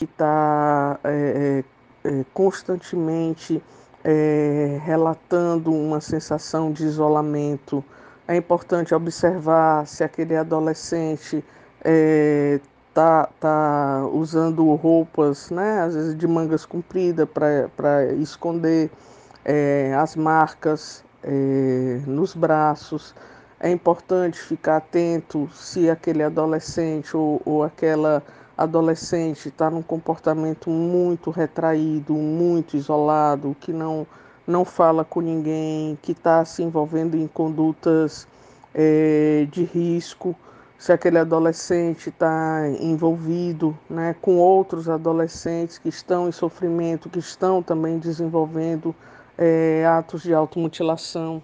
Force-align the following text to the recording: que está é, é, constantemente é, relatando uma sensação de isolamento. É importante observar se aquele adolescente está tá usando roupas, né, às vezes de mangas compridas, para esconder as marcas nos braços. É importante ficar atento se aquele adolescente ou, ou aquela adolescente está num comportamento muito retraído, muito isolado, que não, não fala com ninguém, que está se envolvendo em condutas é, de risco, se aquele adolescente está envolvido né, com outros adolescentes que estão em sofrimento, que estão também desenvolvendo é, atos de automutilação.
que 0.00 0.06
está 0.06 0.98
é, 1.04 1.62
é, 2.04 2.24
constantemente 2.32 3.62
é, 4.02 4.80
relatando 4.82 5.70
uma 5.70 6.00
sensação 6.00 6.72
de 6.72 6.84
isolamento. 6.84 7.84
É 8.26 8.34
importante 8.34 8.94
observar 8.94 9.86
se 9.86 10.02
aquele 10.02 10.34
adolescente 10.36 11.44
está 12.88 13.28
tá 13.38 14.08
usando 14.10 14.74
roupas, 14.74 15.50
né, 15.50 15.82
às 15.82 15.94
vezes 15.94 16.16
de 16.16 16.26
mangas 16.26 16.64
compridas, 16.64 17.28
para 17.28 18.06
esconder 18.14 18.90
as 20.00 20.14
marcas 20.16 21.02
nos 22.06 22.34
braços. 22.34 23.14
É 23.58 23.68
importante 23.70 24.38
ficar 24.38 24.76
atento 24.76 25.48
se 25.52 25.90
aquele 25.90 26.22
adolescente 26.22 27.16
ou, 27.16 27.42
ou 27.44 27.64
aquela 27.64 28.22
adolescente 28.60 29.48
está 29.48 29.70
num 29.70 29.80
comportamento 29.80 30.68
muito 30.68 31.30
retraído, 31.30 32.12
muito 32.12 32.76
isolado, 32.76 33.56
que 33.58 33.72
não, 33.72 34.06
não 34.46 34.66
fala 34.66 35.02
com 35.02 35.22
ninguém, 35.22 35.98
que 36.02 36.12
está 36.12 36.44
se 36.44 36.62
envolvendo 36.62 37.16
em 37.16 37.26
condutas 37.26 38.28
é, 38.74 39.46
de 39.50 39.64
risco, 39.64 40.36
se 40.78 40.92
aquele 40.92 41.18
adolescente 41.18 42.10
está 42.10 42.68
envolvido 42.80 43.76
né, 43.88 44.14
com 44.20 44.36
outros 44.36 44.90
adolescentes 44.90 45.78
que 45.78 45.88
estão 45.88 46.28
em 46.28 46.32
sofrimento, 46.32 47.08
que 47.08 47.18
estão 47.18 47.62
também 47.62 47.98
desenvolvendo 47.98 48.94
é, 49.38 49.86
atos 49.86 50.22
de 50.22 50.34
automutilação. 50.34 51.42